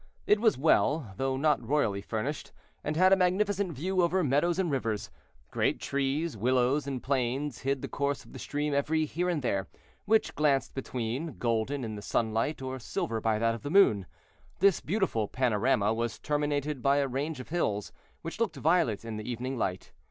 It 0.25 0.39
was 0.39 0.57
well, 0.57 1.13
though 1.17 1.37
not 1.37 1.61
royally 1.61 2.01
furnished, 2.01 2.51
and 2.83 2.95
had 2.95 3.13
a 3.13 3.15
magnificent 3.15 3.73
view 3.73 4.01
over 4.01 4.23
meadows 4.23 4.57
and 4.57 4.71
rivers. 4.71 5.11
Great 5.51 5.79
trees, 5.79 6.35
willows, 6.35 6.87
and 6.87 7.03
planes 7.03 7.59
hid 7.59 7.83
the 7.83 7.87
course 7.87 8.25
of 8.25 8.33
the 8.33 8.39
stream 8.39 8.73
every 8.73 9.05
here 9.05 9.29
and 9.29 9.43
there, 9.43 9.67
which 10.05 10.33
glanced 10.33 10.73
between, 10.73 11.37
golden 11.37 11.83
in 11.83 11.93
the 11.93 12.01
sunlight, 12.01 12.63
or 12.63 12.79
silver 12.79 13.21
by 13.21 13.37
that 13.37 13.53
of 13.53 13.61
the 13.61 13.69
moon. 13.69 14.07
This 14.57 14.79
beautiful 14.81 15.27
panorama 15.27 15.93
was 15.93 16.17
terminated 16.17 16.81
by 16.81 16.97
a 16.97 17.07
range 17.07 17.39
of 17.39 17.49
hills, 17.49 17.91
which 18.23 18.39
looked 18.39 18.55
violet 18.55 19.05
in 19.05 19.17
the 19.17 19.29
evening 19.31 19.55
light. 19.55 19.93